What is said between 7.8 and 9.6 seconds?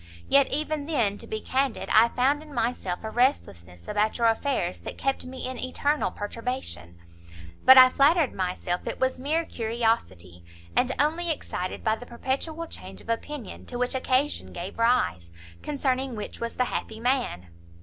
flattered myself it was mere